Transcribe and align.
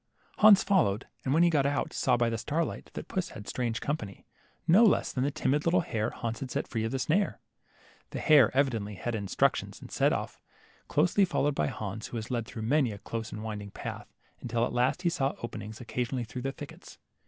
Hans 0.39 0.63
followed, 0.63 1.05
and 1.23 1.31
when 1.31 1.43
he 1.43 1.51
got 1.51 1.67
out, 1.67 1.93
saw 1.93 2.17
by 2.17 2.31
the 2.31 2.37
starlight 2.39 2.89
that 2.95 3.07
puss 3.07 3.29
had 3.29 3.47
strange 3.47 3.81
company, 3.81 4.25
no 4.67 4.83
less 4.83 5.13
than 5.13 5.23
the 5.23 5.29
timid 5.29 5.63
little 5.63 5.81
hare 5.81 6.09
Hans 6.09 6.39
had 6.39 6.49
set 6.49 6.67
free 6.67 6.83
of 6.85 6.91
the 6.91 6.97
snare. 6.97 7.39
The 8.09 8.17
hare 8.19 8.49
evidently 8.57 8.95
had 8.95 9.13
his 9.13 9.21
instructions, 9.21 9.79
and 9.79 9.91
set 9.91 10.11
off^ 10.11 10.39
closely 10.87 11.23
followed 11.23 11.53
by 11.53 11.67
Hans, 11.67 12.07
who 12.07 12.17
was 12.17 12.31
led 12.31 12.47
through 12.47 12.63
many 12.63 12.91
a 12.91 12.97
close 12.97 13.31
and 13.31 13.43
winding 13.43 13.69
path, 13.69 14.11
until 14.39 14.65
at 14.65 14.73
last 14.73 15.03
he 15.03 15.09
saw 15.09 15.33
open 15.33 15.33
LITTLE 15.33 15.41
HANS. 15.41 15.51
37 15.51 15.61
ings 15.77 15.81
occasionally 15.81 16.23
through 16.23 16.41
the 16.41 16.51
thickets. 16.51 16.97